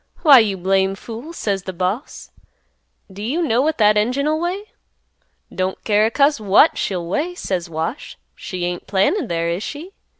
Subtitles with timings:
[0.23, 2.31] 'Why you blame fool,' says the boss;
[3.13, 4.63] 'do you know what that engine'll weigh?"
[5.53, 8.17] "'Don't care a cuss what she'll weigh,' says Wash.
[8.35, 9.93] 'She ain't planted there, is she?